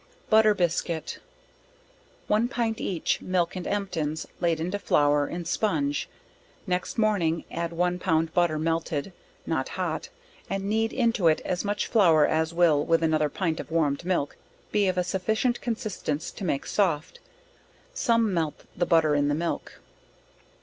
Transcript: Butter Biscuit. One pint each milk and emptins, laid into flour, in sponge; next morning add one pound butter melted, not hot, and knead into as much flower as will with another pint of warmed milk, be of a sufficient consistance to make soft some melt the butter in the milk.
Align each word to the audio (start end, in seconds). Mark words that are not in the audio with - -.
Butter 0.31 0.55
Biscuit. 0.55 1.19
One 2.25 2.47
pint 2.47 2.81
each 2.81 3.21
milk 3.21 3.55
and 3.55 3.67
emptins, 3.67 4.25
laid 4.39 4.59
into 4.59 4.79
flour, 4.79 5.27
in 5.27 5.45
sponge; 5.45 6.09
next 6.65 6.97
morning 6.97 7.43
add 7.51 7.71
one 7.71 7.99
pound 7.99 8.33
butter 8.33 8.57
melted, 8.57 9.13
not 9.45 9.69
hot, 9.69 10.09
and 10.49 10.63
knead 10.63 10.91
into 10.91 11.29
as 11.29 11.63
much 11.63 11.85
flower 11.85 12.25
as 12.25 12.51
will 12.51 12.83
with 12.83 13.03
another 13.03 13.29
pint 13.29 13.59
of 13.59 13.69
warmed 13.69 14.03
milk, 14.03 14.37
be 14.71 14.87
of 14.87 14.97
a 14.97 15.03
sufficient 15.03 15.61
consistance 15.61 16.31
to 16.31 16.43
make 16.43 16.65
soft 16.65 17.19
some 17.93 18.33
melt 18.33 18.63
the 18.75 18.87
butter 18.87 19.13
in 19.13 19.27
the 19.27 19.35
milk. 19.35 19.81